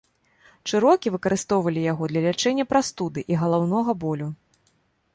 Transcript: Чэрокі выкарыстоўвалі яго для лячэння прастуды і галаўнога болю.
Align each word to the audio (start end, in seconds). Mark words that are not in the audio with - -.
Чэрокі 0.71 1.11
выкарыстоўвалі 1.15 1.85
яго 1.91 2.03
для 2.13 2.21
лячэння 2.27 2.65
прастуды 2.75 3.19
і 3.35 3.41
галаўнога 3.45 3.91
болю. 4.07 4.27